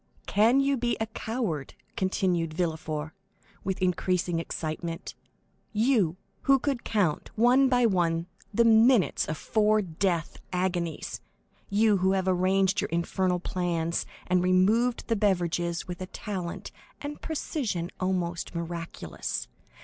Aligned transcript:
"Can 0.25 0.59
you 0.59 0.77
be 0.77 0.97
a 0.99 1.05
coward?" 1.05 1.75
continued 1.95 2.55
Villefort, 2.55 3.11
with 3.63 3.79
increasing 3.83 4.39
excitement, 4.39 5.13
"you, 5.73 6.17
who 6.45 6.57
could 6.57 6.83
count, 6.83 7.29
one 7.35 7.69
by 7.69 7.85
one, 7.85 8.25
the 8.51 8.65
minutes 8.65 9.27
of 9.27 9.37
four 9.37 9.79
death 9.83 10.37
agonies? 10.51 11.21
You, 11.69 11.97
who 11.97 12.13
have 12.13 12.27
arranged 12.27 12.81
your 12.81 12.89
infernal 12.89 13.39
plans, 13.39 14.07
and 14.25 14.43
removed 14.43 15.07
the 15.07 15.15
beverages 15.15 15.87
with 15.87 16.01
a 16.01 16.07
talent 16.07 16.71
and 16.99 17.21
precision 17.21 17.91
almost 17.99 18.55
miraculous? 18.55 19.47